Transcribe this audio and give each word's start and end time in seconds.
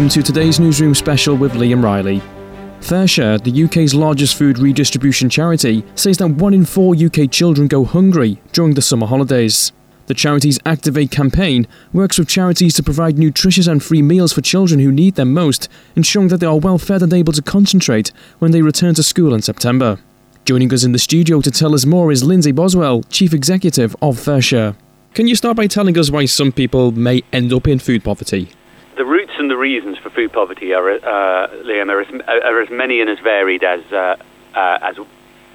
welcome 0.00 0.22
to 0.22 0.22
today's 0.22 0.58
newsroom 0.58 0.94
special 0.94 1.36
with 1.36 1.52
Liam 1.52 1.84
Riley. 1.84 2.22
FareShare, 2.80 3.44
the 3.44 3.64
UK's 3.64 3.94
largest 3.94 4.34
food 4.34 4.58
redistribution 4.58 5.28
charity, 5.28 5.84
says 5.94 6.16
that 6.16 6.28
one 6.28 6.54
in 6.54 6.64
four 6.64 6.94
UK 6.94 7.30
children 7.30 7.68
go 7.68 7.84
hungry 7.84 8.40
during 8.52 8.72
the 8.72 8.80
summer 8.80 9.06
holidays. 9.06 9.72
The 10.06 10.14
charity's 10.14 10.58
ActiveAte 10.60 11.10
campaign 11.10 11.68
works 11.92 12.18
with 12.18 12.28
charities 12.28 12.72
to 12.76 12.82
provide 12.82 13.18
nutritious 13.18 13.66
and 13.66 13.84
free 13.84 14.00
meals 14.00 14.32
for 14.32 14.40
children 14.40 14.80
who 14.80 14.90
need 14.90 15.16
them 15.16 15.34
most, 15.34 15.68
ensuring 15.94 16.28
that 16.28 16.38
they 16.38 16.46
are 16.46 16.58
well 16.58 16.78
fed 16.78 17.02
and 17.02 17.12
able 17.12 17.34
to 17.34 17.42
concentrate 17.42 18.10
when 18.38 18.52
they 18.52 18.62
return 18.62 18.94
to 18.94 19.02
school 19.02 19.34
in 19.34 19.42
September. 19.42 19.98
Joining 20.46 20.72
us 20.72 20.82
in 20.82 20.92
the 20.92 20.98
studio 20.98 21.42
to 21.42 21.50
tell 21.50 21.74
us 21.74 21.84
more 21.84 22.10
is 22.10 22.24
Lindsay 22.24 22.52
Boswell, 22.52 23.02
Chief 23.10 23.34
Executive 23.34 23.94
of 24.00 24.16
FareShare. 24.16 24.76
Can 25.12 25.26
you 25.26 25.36
start 25.36 25.58
by 25.58 25.66
telling 25.66 25.98
us 25.98 26.10
why 26.10 26.24
some 26.24 26.52
people 26.52 26.90
may 26.90 27.22
end 27.34 27.52
up 27.52 27.68
in 27.68 27.78
food 27.78 28.02
poverty? 28.02 28.50
The 29.00 29.06
roots 29.06 29.32
and 29.38 29.50
the 29.50 29.56
reasons 29.56 29.96
for 29.96 30.10
food 30.10 30.30
poverty 30.30 30.74
are, 30.74 30.90
uh, 30.90 31.48
Liam, 31.64 31.88
are 31.88 32.02
as, 32.02 32.42
are 32.44 32.60
as, 32.60 32.68
many 32.68 33.00
and 33.00 33.08
as 33.08 33.18
varied 33.18 33.64
as, 33.64 33.80
uh, 33.90 34.16
uh, 34.54 34.78
as, 34.82 34.98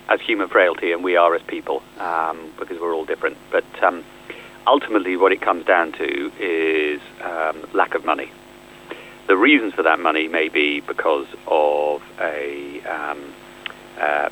as 0.09 0.19
human 0.19 0.49
frailty, 0.49 0.91
and 0.91 1.03
we 1.03 1.15
are 1.15 1.35
as 1.35 1.43
people, 1.43 1.83
um, 1.99 2.51
because 2.57 2.79
we're 2.79 2.91
all 2.91 3.05
different. 3.05 3.37
But 3.51 3.63
um, 3.83 4.03
ultimately, 4.65 5.15
what 5.15 5.31
it 5.31 5.41
comes 5.41 5.63
down 5.63 5.91
to 5.91 6.31
is 6.39 6.99
um, 7.21 7.69
lack 7.71 7.93
of 7.93 8.03
money. 8.03 8.31
The 9.27 9.37
reasons 9.37 9.75
for 9.75 9.83
that 9.83 9.99
money 9.99 10.27
may 10.27 10.49
be 10.49 10.79
because 10.79 11.27
of 11.45 12.01
a 12.19 12.81
um, 12.81 13.31
uh, 13.99 14.29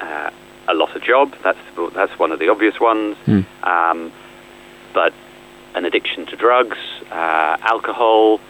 uh, 0.00 0.30
a 0.68 0.74
loss 0.74 0.94
of 0.94 1.02
job. 1.02 1.34
That's 1.42 1.58
that's 1.92 2.16
one 2.20 2.30
of 2.30 2.38
the 2.38 2.50
obvious 2.50 2.78
ones. 2.78 3.16
Mm. 3.26 4.12
but 4.94 5.12
an 5.74 5.84
addiction 5.84 6.24
to 6.26 6.36
drugs, 6.36 6.78
alcohol. 7.10 8.40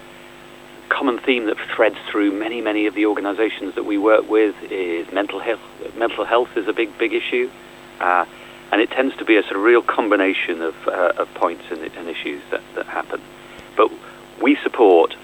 Common 0.89 1.19
theme 1.19 1.47
that 1.47 1.59
threads 1.75 1.97
through 2.11 2.33
many, 2.33 2.61
many 2.61 2.87
of 2.87 2.95
the 2.95 3.06
organisations 3.06 3.75
that 3.75 3.84
we 3.84 3.98
work 3.98 4.28
with 4.28 4.55
is 4.70 5.11
mental 5.12 5.39
health. 5.39 5.61
Mental 5.97 6.25
health 6.25 6.56
is 6.56 6.67
a 6.67 6.73
big, 6.73 6.97
big 6.98 7.12
issue, 7.12 7.51
uh, 8.01 8.25
and 8.73 8.81
it 8.81 8.91
tends 8.91 9.14
to 9.17 9.25
be 9.25 9.36
a 9.36 9.42
sort 9.42 9.56
of 9.56 9.62
real 9.62 9.83
combination 9.83 10.62
of, 10.62 10.75
uh, 10.89 11.12
of 11.19 11.33
points 11.34 11.64
and, 11.70 11.83
and, 11.83 12.09
issues 12.09 12.42
that, 12.51 12.62
that 12.75 12.86
happen. 12.86 13.20
But 13.77 13.91
we 14.41 14.56
support 14.62 15.14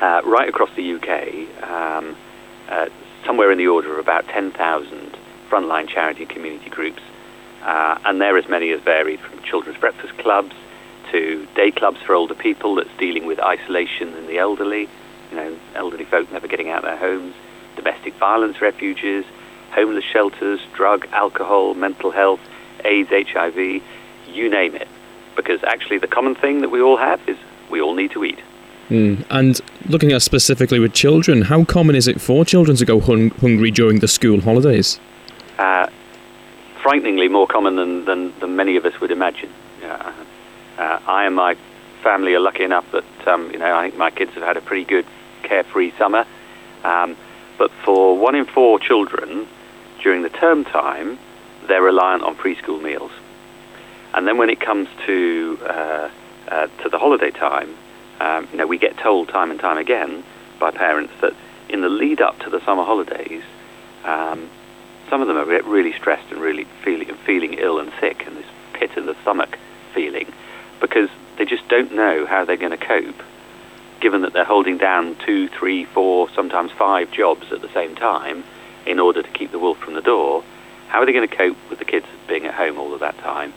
uh, 0.00 0.22
right 0.24 0.48
across 0.48 0.70
the 0.76 0.94
UK 0.94 1.62
um, 1.68 2.16
uh, 2.68 2.88
somewhere 3.26 3.50
in 3.50 3.58
the 3.58 3.68
order 3.68 3.92
of 3.92 3.98
about 3.98 4.26
10,000 4.28 5.18
frontline 5.50 5.88
charity 5.88 6.24
community 6.24 6.70
groups, 6.70 7.02
uh, 7.62 7.98
and 8.04 8.20
they're 8.20 8.38
as 8.38 8.48
many 8.48 8.70
as 8.70 8.80
varied 8.80 9.20
from 9.20 9.42
children's 9.42 9.78
breakfast 9.78 10.16
clubs 10.18 10.54
to 11.12 11.46
day 11.54 11.70
clubs 11.70 12.00
for 12.02 12.14
older 12.14 12.34
people 12.34 12.74
that's 12.74 12.94
dealing 12.98 13.26
with 13.26 13.40
isolation 13.40 14.12
and 14.14 14.28
the 14.28 14.38
elderly, 14.38 14.88
you 15.30 15.36
know, 15.36 15.56
elderly 15.74 16.04
folk 16.04 16.30
never 16.32 16.46
getting 16.46 16.70
out 16.70 16.78
of 16.78 16.84
their 16.84 16.96
homes, 16.96 17.34
domestic 17.76 18.14
violence 18.14 18.60
refuges, 18.60 19.24
homeless 19.72 20.04
shelters, 20.04 20.60
drug, 20.74 21.06
alcohol, 21.12 21.74
mental 21.74 22.10
health, 22.10 22.40
AIDS, 22.84 23.10
HIV, 23.10 23.82
you 24.28 24.50
name 24.50 24.74
it. 24.74 24.88
Because 25.36 25.62
actually, 25.64 25.98
the 25.98 26.08
common 26.08 26.34
thing 26.34 26.60
that 26.62 26.70
we 26.70 26.80
all 26.80 26.96
have 26.96 27.20
is 27.28 27.36
we 27.70 27.80
all 27.80 27.94
need 27.94 28.10
to 28.12 28.24
eat. 28.24 28.38
Mm. 28.88 29.24
And 29.30 29.60
looking 29.86 30.12
at 30.12 30.22
specifically 30.22 30.78
with 30.78 30.92
children, 30.94 31.42
how 31.42 31.64
common 31.64 31.96
is 31.96 32.06
it 32.06 32.20
for 32.20 32.44
children 32.44 32.76
to 32.76 32.84
go 32.84 33.00
hung- 33.00 33.30
hungry 33.30 33.70
during 33.70 33.98
the 33.98 34.08
school 34.08 34.40
holidays? 34.40 35.00
Uh, 35.58 35.88
frighteningly 36.82 37.28
more 37.28 37.46
common 37.46 37.76
than, 37.76 38.04
than, 38.04 38.38
than, 38.38 38.54
many 38.56 38.76
of 38.76 38.84
us 38.84 38.98
would 39.00 39.10
imagine. 39.10 39.52
Uh, 39.82 40.12
uh, 40.78 41.00
I 41.06 41.26
and 41.26 41.34
my 41.34 41.56
family 42.02 42.34
are 42.34 42.40
lucky 42.40 42.62
enough 42.62 42.90
that 42.92 43.28
um, 43.28 43.50
you 43.50 43.58
know 43.58 43.76
I 43.76 43.86
think 43.86 43.96
my 43.96 44.10
kids 44.10 44.32
have 44.34 44.42
had 44.42 44.56
a 44.56 44.60
pretty 44.60 44.84
good, 44.84 45.06
carefree 45.42 45.92
summer. 45.98 46.26
Um, 46.84 47.16
but 47.58 47.70
for 47.84 48.16
one 48.16 48.34
in 48.34 48.44
four 48.44 48.78
children 48.78 49.48
during 50.02 50.22
the 50.22 50.28
term 50.28 50.64
time, 50.64 51.18
they're 51.66 51.82
reliant 51.82 52.22
on 52.22 52.36
preschool 52.36 52.80
meals. 52.82 53.10
And 54.14 54.26
then 54.26 54.38
when 54.38 54.50
it 54.50 54.60
comes 54.60 54.88
to 55.06 55.58
uh, 55.62 56.10
uh, 56.48 56.66
to 56.82 56.88
the 56.88 56.98
holiday 56.98 57.30
time, 57.30 57.74
um, 58.20 58.48
you 58.52 58.58
know 58.58 58.66
we 58.66 58.78
get 58.78 58.96
told 58.98 59.28
time 59.28 59.50
and 59.50 59.58
time 59.58 59.78
again 59.78 60.22
by 60.60 60.70
parents 60.70 61.12
that 61.20 61.34
in 61.68 61.80
the 61.80 61.88
lead 61.88 62.20
up 62.20 62.38
to 62.40 62.50
the 62.50 62.64
summer 62.64 62.84
holidays, 62.84 63.42
um, 64.04 64.48
some 65.10 65.20
of 65.20 65.28
them 65.28 65.36
are 65.36 65.62
really 65.62 65.92
stressed 65.92 66.30
and 66.30 66.40
really 66.40 66.66
feeling 66.84 67.12
feeling 67.26 67.54
ill 67.54 67.78
and 67.78 67.92
sick, 68.00 68.26
and 68.26 68.36
this 68.36 68.46
pit 68.74 68.90
in 68.96 69.06
the 69.06 69.16
stomach 69.22 69.58
feeling 69.94 70.32
because 70.80 71.08
they 71.36 71.44
just 71.44 71.66
don't 71.68 71.92
know 71.92 72.26
how 72.26 72.44
they're 72.44 72.56
going 72.56 72.76
to 72.76 72.76
cope, 72.76 73.22
given 74.00 74.22
that 74.22 74.32
they're 74.32 74.44
holding 74.44 74.78
down 74.78 75.16
two, 75.24 75.48
three, 75.48 75.84
four, 75.84 76.28
sometimes 76.30 76.70
five 76.72 77.10
jobs 77.10 77.52
at 77.52 77.60
the 77.60 77.68
same 77.72 77.94
time 77.94 78.44
in 78.86 78.98
order 78.98 79.22
to 79.22 79.28
keep 79.30 79.50
the 79.50 79.58
wolf 79.58 79.78
from 79.78 79.94
the 79.94 80.02
door. 80.02 80.44
How 80.88 81.00
are 81.00 81.06
they 81.06 81.12
going 81.12 81.28
to 81.28 81.36
cope 81.36 81.56
with 81.68 81.78
the 81.78 81.84
kids 81.84 82.06
being 82.28 82.46
at 82.46 82.54
home 82.54 82.78
all 82.78 82.94
of 82.94 83.00
that 83.00 83.18
time, 83.18 83.52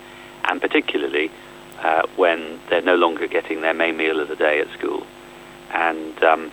and 0.45 0.59
particularly 0.59 1.31
uh, 1.79 2.03
when 2.15 2.59
they're 2.69 2.81
no 2.81 2.95
longer 2.95 3.27
getting 3.27 3.61
their 3.61 3.73
main 3.73 3.97
meal 3.97 4.19
of 4.19 4.27
the 4.27 4.35
day 4.35 4.59
at 4.59 4.69
school? 4.71 5.05
And 5.71 6.23
um, 6.23 6.51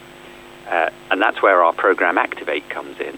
uh, 0.68 0.90
and 1.10 1.22
that's 1.22 1.40
where 1.40 1.62
our 1.62 1.72
program 1.72 2.16
ActiveAte 2.16 2.68
comes 2.68 2.98
in, 3.00 3.16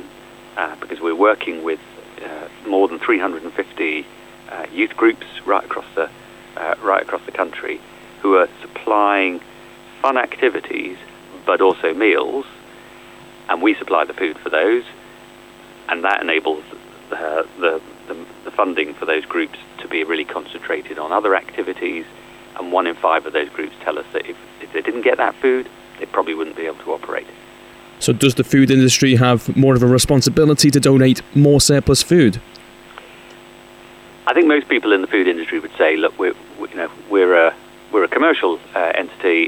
uh, 0.56 0.76
because 0.76 1.00
we're 1.00 1.14
working 1.14 1.64
with 1.64 1.80
uh, 2.22 2.48
more 2.68 2.88
than 2.88 2.98
350 2.98 4.06
uh, 4.50 4.66
youth 4.72 4.96
groups 4.96 5.26
right 5.46 5.64
across 5.64 5.86
the 5.94 6.10
uh, 6.58 6.74
right 6.82 7.02
across 7.02 7.24
the 7.24 7.32
country 7.32 7.80
who 8.20 8.34
are 8.36 8.48
supplying 8.60 9.40
fun 10.02 10.18
activities 10.18 10.96
but 11.48 11.62
also 11.62 11.94
meals, 11.94 12.44
and 13.48 13.62
we 13.62 13.74
supply 13.76 14.04
the 14.04 14.12
food 14.12 14.36
for 14.38 14.50
those, 14.50 14.84
and 15.88 16.04
that 16.04 16.20
enables 16.20 16.62
the, 17.08 17.46
the, 17.58 17.80
the, 18.06 18.26
the 18.44 18.50
funding 18.50 18.92
for 18.92 19.06
those 19.06 19.24
groups 19.24 19.58
to 19.78 19.88
be 19.88 20.04
really 20.04 20.26
concentrated 20.26 20.98
on 20.98 21.10
other 21.10 21.34
activities. 21.34 22.04
And 22.56 22.70
one 22.70 22.86
in 22.86 22.94
five 22.96 23.24
of 23.24 23.32
those 23.32 23.48
groups 23.48 23.74
tell 23.80 23.98
us 23.98 24.04
that 24.12 24.26
if, 24.26 24.36
if 24.60 24.70
they 24.74 24.82
didn't 24.82 25.02
get 25.02 25.16
that 25.16 25.34
food, 25.36 25.70
they 25.98 26.04
probably 26.04 26.34
wouldn't 26.34 26.56
be 26.56 26.66
able 26.66 26.84
to 26.84 26.92
operate. 26.92 27.26
So, 27.98 28.12
does 28.12 28.34
the 28.34 28.44
food 28.44 28.70
industry 28.70 29.16
have 29.16 29.56
more 29.56 29.74
of 29.74 29.82
a 29.82 29.86
responsibility 29.86 30.70
to 30.70 30.78
donate 30.78 31.22
more 31.34 31.62
surplus 31.62 32.02
food? 32.02 32.42
I 34.26 34.34
think 34.34 34.46
most 34.46 34.68
people 34.68 34.92
in 34.92 35.00
the 35.00 35.06
food 35.06 35.26
industry 35.26 35.60
would 35.60 35.74
say, 35.78 35.96
look, 35.96 36.18
we're, 36.18 36.34
we, 36.60 36.68
you 36.68 36.76
know, 36.76 36.90
we're 37.08 37.46
a 37.46 37.54
we're 37.90 38.04
a 38.04 38.08
commercial 38.08 38.60
uh, 38.74 38.92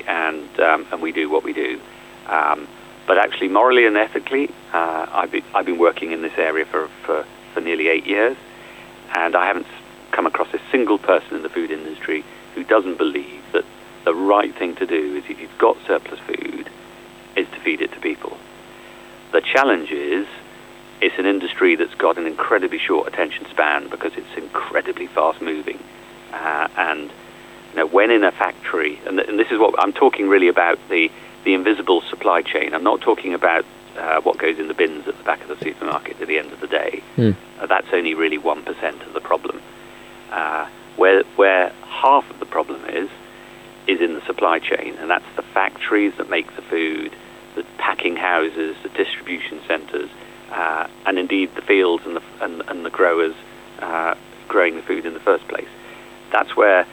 and 0.06 0.48
um, 0.60 0.86
and 0.92 1.02
we 1.02 1.12
do 1.12 1.28
what 1.28 1.42
we 1.44 1.52
do. 1.52 1.80
Um, 2.26 2.68
but 3.06 3.18
actually, 3.18 3.48
morally 3.48 3.86
and 3.86 3.96
ethically, 3.96 4.48
uh, 4.72 5.06
I've, 5.10 5.32
been, 5.32 5.42
I've 5.52 5.66
been 5.66 5.78
working 5.78 6.12
in 6.12 6.22
this 6.22 6.36
area 6.38 6.64
for, 6.64 6.88
for, 7.04 7.26
for 7.52 7.60
nearly 7.60 7.88
eight 7.88 8.06
years, 8.06 8.36
and 9.16 9.34
I 9.34 9.46
haven't 9.46 9.66
come 10.12 10.26
across 10.26 10.52
a 10.54 10.60
single 10.70 10.96
person 10.96 11.34
in 11.34 11.42
the 11.42 11.48
food 11.48 11.72
industry 11.72 12.24
who 12.54 12.62
doesn't 12.62 12.98
believe 12.98 13.42
that 13.52 13.64
the 14.04 14.14
right 14.14 14.54
thing 14.54 14.76
to 14.76 14.86
do 14.86 15.16
is 15.16 15.24
if 15.28 15.40
you've 15.40 15.58
got 15.58 15.76
surplus 15.88 16.20
food, 16.20 16.70
is 17.36 17.48
to 17.48 17.60
feed 17.60 17.80
it 17.80 17.92
to 17.92 18.00
people. 18.00 18.36
The 19.32 19.40
challenge 19.40 19.90
is 19.90 20.26
it's 21.00 21.18
an 21.18 21.26
industry 21.26 21.76
that's 21.76 21.94
got 21.94 22.18
an 22.18 22.26
incredibly 22.26 22.78
short 22.78 23.08
attention 23.08 23.46
span 23.50 23.88
because 23.88 24.12
it's 24.16 24.36
incredibly 24.36 25.06
fast 25.08 25.40
moving. 25.40 25.82
Uh, 26.32 26.68
and 26.76 27.10
you 27.70 27.76
know, 27.76 27.86
when 27.86 28.10
in 28.10 28.24
a 28.24 28.32
factory, 28.32 29.00
and, 29.06 29.18
th- 29.18 29.28
and, 29.28 29.38
this 29.38 29.50
is 29.50 29.58
what 29.58 29.74
I'm 29.78 29.92
talking 29.92 30.28
really 30.28 30.48
about 30.48 30.78
the, 30.88 31.10
the 31.44 31.54
invisible 31.54 32.02
supply 32.02 32.42
chain. 32.42 32.74
I'm 32.74 32.84
not 32.84 33.00
talking 33.00 33.34
about 33.34 33.64
uh, 33.96 34.20
what 34.22 34.38
goes 34.38 34.58
in 34.58 34.68
the 34.68 34.74
bins 34.74 35.06
at 35.06 35.16
the 35.16 35.24
back 35.24 35.42
of 35.42 35.48
the 35.48 35.64
supermarket 35.64 36.20
at 36.20 36.28
the 36.28 36.38
end 36.38 36.52
of 36.52 36.60
the 36.60 36.66
day. 36.66 37.02
Mm. 37.16 37.36
Uh, 37.58 37.66
that's 37.66 37.88
only 37.92 38.14
really 38.14 38.38
1% 38.38 39.06
of 39.06 39.12
the 39.12 39.20
problem. 39.20 39.60
Uh, 40.30 40.68
where, 40.96 41.22
where 41.36 41.70
half 41.84 42.28
of 42.30 42.40
the 42.40 42.46
problem 42.46 42.84
is, 42.86 43.08
is 43.86 44.00
in 44.00 44.14
the 44.14 44.24
supply 44.26 44.58
chain, 44.58 44.96
and 44.96 45.10
that's 45.10 45.24
the 45.36 45.42
factories 45.42 46.12
that 46.18 46.30
make 46.30 46.54
the 46.56 46.62
food, 46.62 47.14
the 47.56 47.64
packing 47.78 48.16
houses, 48.16 48.76
the 48.82 48.88
distribution 48.90 49.60
centres, 49.66 50.10
uh, 50.50 50.86
and 51.06 51.18
indeed 51.18 51.50
the 51.54 51.62
fields 51.62 52.04
and 52.06 52.16
the, 52.16 52.22
and, 52.40 52.62
and 52.68 52.84
the 52.84 52.90
growers 52.90 53.34
uh, 53.80 54.14
growing 54.48 54.76
the 54.76 54.82
food 54.82 55.06
in 55.06 55.14
the 55.14 55.20
first 55.20 55.46
place. 55.48 55.68
That's 56.32 56.54
where, 56.56 56.86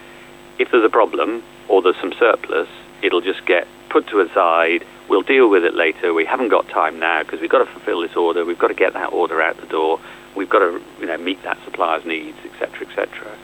if 0.59 0.71
there's 0.71 0.83
a 0.83 0.89
problem 0.89 1.43
or 1.67 1.81
there's 1.81 1.97
some 1.97 2.13
surplus, 2.13 2.67
it'll 3.01 3.21
just 3.21 3.45
get 3.45 3.67
put 3.89 4.07
to 4.07 4.19
a 4.19 4.29
side. 4.33 4.85
We'll 5.07 5.21
deal 5.21 5.49
with 5.49 5.63
it 5.63 5.73
later. 5.73 6.13
We 6.13 6.25
haven't 6.25 6.49
got 6.49 6.67
time 6.69 6.99
now 6.99 7.23
because 7.23 7.39
we've 7.41 7.49
got 7.49 7.59
to 7.59 7.65
fulfil 7.65 8.01
this 8.01 8.15
order. 8.15 8.45
We've 8.45 8.59
got 8.59 8.67
to 8.67 8.73
get 8.73 8.93
that 8.93 9.13
order 9.13 9.41
out 9.41 9.57
the 9.57 9.67
door. 9.67 9.99
We've 10.35 10.49
got 10.49 10.59
to, 10.59 10.81
you 10.99 11.05
know, 11.05 11.17
meet 11.17 11.41
that 11.43 11.57
supplier's 11.63 12.05
needs, 12.05 12.37
etc., 12.45 12.87
etc. 12.87 13.37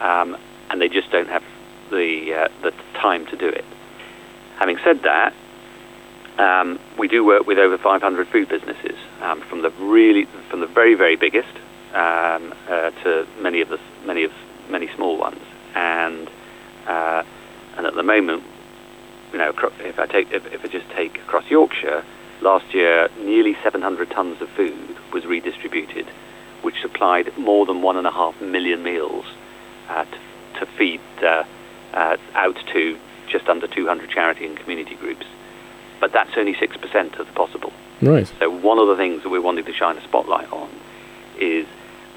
Um, 0.00 0.36
and 0.70 0.80
they 0.80 0.88
just 0.88 1.10
don't 1.10 1.28
have 1.28 1.44
the 1.90 2.34
uh, 2.34 2.48
the 2.62 2.72
time 2.94 3.26
to 3.26 3.36
do 3.36 3.48
it. 3.48 3.64
Having 4.56 4.78
said 4.78 5.02
that, 5.02 5.34
um, 6.38 6.80
we 6.98 7.08
do 7.08 7.24
work 7.24 7.46
with 7.46 7.58
over 7.58 7.78
500 7.78 8.28
food 8.28 8.48
businesses, 8.48 8.96
um, 9.20 9.40
from 9.42 9.62
the 9.62 9.70
really, 9.78 10.24
from 10.48 10.60
the 10.60 10.66
very, 10.66 10.94
very 10.94 11.16
biggest 11.16 11.54
um, 11.92 12.54
uh, 12.68 12.90
to 13.02 13.26
many 13.40 13.60
of 13.60 13.68
the 13.68 13.78
many 14.04 14.24
of 14.24 14.32
many 14.68 14.88
small 14.94 15.16
ones, 15.16 15.40
and 15.74 16.28
uh, 16.86 17.22
and 17.76 17.86
at 17.86 17.94
the 17.94 18.02
moment, 18.02 18.42
you 19.32 19.38
know, 19.38 19.52
if 19.80 19.98
I 19.98 20.06
take 20.06 20.32
if, 20.32 20.46
if 20.52 20.64
I 20.64 20.68
just 20.68 20.88
take 20.90 21.18
across 21.18 21.48
Yorkshire, 21.50 22.04
last 22.40 22.72
year 22.74 23.08
nearly 23.18 23.56
700 23.62 24.10
tons 24.10 24.40
of 24.40 24.48
food 24.50 24.96
was 25.12 25.24
redistributed, 25.24 26.06
which 26.62 26.80
supplied 26.80 27.36
more 27.36 27.66
than 27.66 27.82
one 27.82 27.96
and 27.96 28.06
a 28.06 28.10
half 28.12 28.40
million 28.40 28.82
meals 28.82 29.24
uh, 29.88 30.04
to, 30.04 30.18
to, 30.60 30.66
feed 30.66 31.00
uh, 31.22 31.44
uh, 31.94 32.16
out 32.34 32.58
to 32.72 32.98
just 33.28 33.48
under 33.48 33.66
200 33.66 34.08
charity 34.10 34.46
and 34.46 34.56
community 34.56 34.94
groups. 34.94 35.26
But 36.00 36.12
that's 36.12 36.36
only 36.36 36.54
six 36.54 36.76
percent 36.76 37.16
of 37.16 37.26
the 37.26 37.32
possible. 37.32 37.72
Right. 38.02 38.30
So 38.38 38.50
one 38.50 38.78
of 38.78 38.88
the 38.88 38.96
things 38.96 39.22
that 39.22 39.30
we're 39.30 39.40
wanting 39.40 39.64
to 39.64 39.72
shine 39.72 39.96
a 39.96 40.04
spotlight 40.04 40.52
on 40.52 40.68
is 41.40 41.66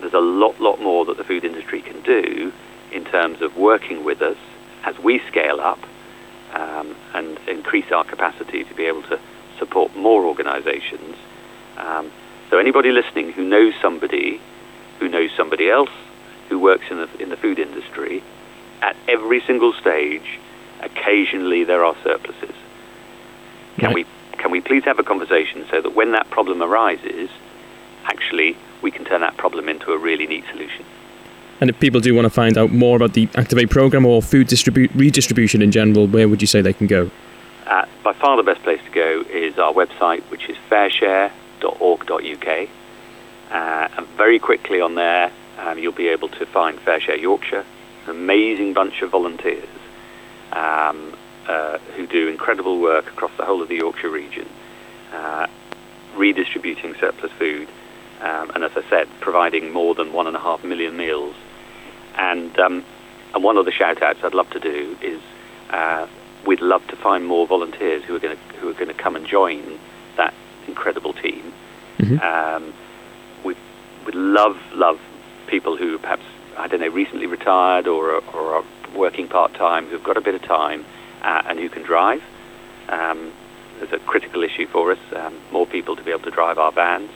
there's 0.02 0.13
a 0.13 0.20
lot, 0.20 0.60
lot 0.60 0.81
more 0.81 1.06
that 1.06 1.18
the 1.18 1.24
food 1.24 1.46
industry 1.46 1.81
can 1.81 2.02
do 2.02 2.52
in 2.92 3.06
terms 3.06 3.42
of 3.42 3.58
working 3.58 4.04
with 4.04 4.22
us 4.22 4.38
as 4.83 4.97
we 5.00 5.19
scale 5.27 5.59
up 5.59 5.79
um, 6.53 6.95
and 7.13 7.39
increase 7.47 7.91
our 7.91 8.03
capacity 8.03 8.63
to 8.63 8.74
be 8.74 8.85
able 8.85 9.03
to 9.03 9.19
support 9.57 9.95
more 9.95 10.25
organisations. 10.25 11.15
Um, 11.77 12.12
so 12.50 12.57
anybody 12.57 12.91
listening 12.91 13.31
who 13.31 13.44
knows 13.44 13.74
somebody 13.81 14.39
who 15.00 15.09
knows 15.09 15.29
somebody 15.38 15.69
else 15.69 15.91
who 16.50 16.57
works 16.59 16.85
in 16.89 16.97
the, 16.97 17.21
in 17.21 17.29
the 17.29 17.38
food 17.38 17.59
industry, 17.59 18.24
at 18.81 18.95
every 19.07 19.41
single 19.41 19.74
stage, 19.74 20.39
occasionally 20.81 21.63
there 21.63 21.83
are 21.83 21.95
surpluses. 22.03 22.56
Can 23.77 23.88
right. 23.88 23.95
we 23.95 24.06
can 24.38 24.51
we 24.51 24.62
please 24.62 24.83
have 24.85 25.00
a 25.00 25.03
conversation 25.03 25.65
so 25.69 25.81
that 25.81 25.95
when 25.95 26.12
that 26.12 26.29
problem 26.29 26.62
arises, 26.62 27.29
actually 28.06 28.56
we 28.81 28.91
can 28.91 29.03
turn 29.06 29.21
that 29.21 29.38
problem 29.38 29.68
into 29.69 29.91
a 29.91 29.97
really 29.97 30.27
neat 30.27 30.45
solution. 30.51 30.85
And 31.59 31.69
if 31.69 31.80
people 31.80 32.00
do 32.00 32.13
want 32.13 32.25
to 32.25 32.30
find 32.30 32.57
out 32.57 32.71
more 32.71 32.95
about 32.95 33.13
the 33.13 33.27
ActiveAte 33.27 33.69
program 33.69 34.06
or 34.06 34.21
food 34.21 34.48
distribu- 34.48 34.89
redistribution 34.94 35.62
in 35.62 35.71
general, 35.71 36.07
where 36.07 36.30
would 36.30 36.42
you 36.42 36.48
say 36.48 36.62
they 36.62 36.74
can 36.74 36.88
go? 36.88 37.09
Uh, 37.65 37.86
by 38.04 38.13
far 38.13 38.38
the 38.38 38.44
best 38.44 38.62
place 38.63 38.81
to 38.83 38.92
go 38.92 39.24
is 39.30 39.57
our 39.57 39.74
website, 39.74 40.21
which 40.30 40.50
is 40.50 40.57
fareshare.org.uk. 40.69 42.69
Uh, 43.50 43.88
and 43.98 44.07
very 44.09 44.39
quickly 44.39 44.81
on 44.81 44.95
there, 44.95 45.31
um, 45.57 45.80
you'll 45.80 45.92
be 45.92 46.09
able 46.09 46.30
to 46.30 46.45
find 46.45 46.77
FareShare 46.80 47.19
Yorkshire, 47.19 47.65
an 48.06 48.10
amazing 48.10 48.74
bunch 48.74 49.01
of 49.01 49.10
volunteers 49.10 49.68
um, 50.51 51.15
uh, 51.48 51.77
who 51.95 52.06
do 52.06 52.27
incredible 52.27 52.80
work 52.80 53.07
across 53.07 53.31
the 53.38 53.45
whole 53.45 53.62
of 53.62 53.69
the 53.69 53.75
Yorkshire 53.75 54.10
region, 54.10 54.48
uh, 55.13 55.48
redistributing 56.15 56.94
surplus 57.00 57.31
food, 57.33 57.68
um, 58.21 58.51
and 58.56 58.63
as 58.63 58.71
I 58.75 58.88
said, 58.89 59.07
providing 59.21 59.71
more 59.71 59.95
than 59.95 60.13
one 60.13 60.27
and 60.27 60.36
a 60.36 60.39
half 60.39 60.63
million 60.63 60.98
meals. 60.98 61.36
And 62.18 62.58
um, 62.60 62.84
and 63.34 63.44
one 63.44 63.58
of 63.58 63.66
the 63.66 63.72
shout 63.72 64.02
outs 64.02 64.19
I'd 64.24 64.34
love 64.34 64.50
to 64.52 64.60
do 64.60 64.98
is 65.02 65.22
uh, 65.69 66.08
we'd 66.46 66.62
love 66.62 66.86
to 66.88 66.96
find 66.96 67.25
more 67.25 67.46
volunteers 67.46 68.04
who 68.04 68.16
are 68.16 68.19
going 68.19 68.38
to 68.38 68.58
who 68.58 68.69
are 68.69 68.74
going 68.74 68.88
to 68.88 68.94
come 68.94 69.16
and 69.16 69.28
join 69.28 69.80
that 70.16 70.34
incredible 70.68 71.14
team. 71.14 71.54
Mm-hmm. 72.00 72.19
Um, 72.19 72.74
we 73.44 73.56
would 74.06 74.16
love 74.16 74.58
love 74.74 75.00
people 75.48 75.78
who 75.78 75.98
perhaps 75.98 76.24
I 76.58 76.68
don't 76.68 76.81
know 76.81 76.90
recently 76.90 77.28
retired 77.28 77.88
or 77.88 78.22
or 78.34 78.56
are 78.56 78.63
working 78.96 79.28
part 79.28 79.54
time 79.54 79.86
who've 79.88 80.04
got 80.04 80.18
a 80.18 80.22
bit 80.22 80.36
of 80.36 80.42
time 80.42 80.86
uh, 81.22 81.44
and 81.46 81.60
who 81.60 81.70
can 81.70 81.84
drive. 81.84 82.24
Um, 82.90 83.34
a 83.92 84.00
critical 84.00 84.44
issue 84.44 84.68
for 84.68 84.92
us. 84.92 85.00
Um, 85.16 85.40
more 85.52 85.66
people 85.68 85.96
to 85.96 86.04
be 86.04 86.12
able 86.12 86.24
to 86.24 86.31
drive 86.31 86.58
our 86.58 86.72
vans. 86.72 87.12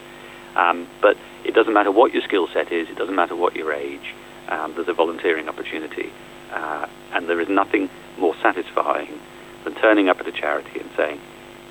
Um, 0.55 0.87
but 1.01 1.17
it 1.43 1.53
doesn't 1.53 1.73
matter 1.73 1.91
what 1.91 2.13
your 2.13 2.21
skill 2.23 2.47
set 2.53 2.71
is. 2.71 2.89
It 2.89 2.97
doesn't 2.97 3.15
matter 3.15 3.35
what 3.35 3.55
your 3.55 3.73
age. 3.73 4.13
Um, 4.51 4.73
there's 4.75 4.89
a 4.89 4.93
volunteering 4.93 5.49
opportunity, 5.49 6.11
uh, 6.51 6.85
and 7.13 7.27
there 7.27 7.39
is 7.39 7.49
nothing 7.49 7.89
more 8.19 8.35
satisfying 8.41 9.19
than 9.63 9.73
turning 9.75 10.09
up 10.09 10.19
at 10.19 10.27
a 10.27 10.31
charity 10.31 10.79
and 10.79 10.89
saying, 10.95 11.19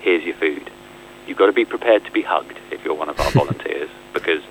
"Here's 0.01 0.23
your 0.23 0.35
food." 0.35 0.69
You've 1.27 1.37
got 1.37 1.45
to 1.45 1.53
be 1.53 1.63
prepared 1.63 2.03
to 2.05 2.11
be 2.11 2.23
hugged 2.23 2.57
if 2.71 2.83
you're 2.83 2.95
one 2.95 3.07
of 3.07 3.19
our 3.19 3.31
volunteers 3.41 3.89
because 4.13 4.41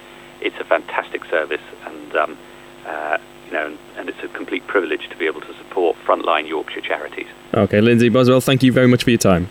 it's 0.40 0.56
a 0.58 0.64
fantastic 0.64 1.24
service 1.26 1.66
and. 1.84 2.16
Um, 2.16 2.38
uh, 2.86 3.18
you 3.44 3.52
know, 3.52 3.66
and, 3.66 3.78
and, 3.96 4.08
it's 4.08 4.22
a 4.22 4.28
complete 4.28 4.66
privilege 4.66 5.08
to 5.10 5.16
be 5.16 5.26
able 5.26 5.40
to 5.42 5.54
support 5.58 5.96
frontline 6.06 6.48
Yorkshire 6.48 6.80
charities. 6.80 7.26
Okay, 7.52 7.80
Lindsay 7.80 8.08
Boswell, 8.08 8.40
thank 8.40 8.62
you 8.62 8.72
very 8.72 8.86
much 8.86 9.04
for 9.04 9.10
your 9.10 9.18
time. 9.18 9.50